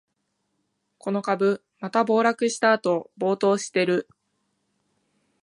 [0.97, 4.09] この株、また暴落したあと暴騰してる